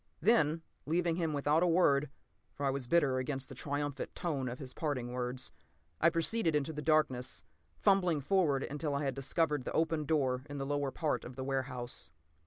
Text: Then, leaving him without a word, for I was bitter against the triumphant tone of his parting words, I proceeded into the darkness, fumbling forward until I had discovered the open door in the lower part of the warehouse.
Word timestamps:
Then, 0.19 0.63
leaving 0.87 1.17
him 1.17 1.31
without 1.31 1.61
a 1.61 1.67
word, 1.67 2.09
for 2.55 2.65
I 2.65 2.71
was 2.71 2.87
bitter 2.87 3.19
against 3.19 3.49
the 3.49 3.53
triumphant 3.53 4.15
tone 4.15 4.49
of 4.49 4.57
his 4.57 4.73
parting 4.73 5.11
words, 5.11 5.51
I 5.99 6.09
proceeded 6.09 6.55
into 6.55 6.73
the 6.73 6.81
darkness, 6.81 7.43
fumbling 7.77 8.19
forward 8.19 8.63
until 8.63 8.95
I 8.95 9.03
had 9.03 9.13
discovered 9.13 9.63
the 9.63 9.73
open 9.73 10.05
door 10.05 10.41
in 10.49 10.57
the 10.57 10.65
lower 10.65 10.89
part 10.89 11.23
of 11.23 11.35
the 11.35 11.43
warehouse. 11.43 12.09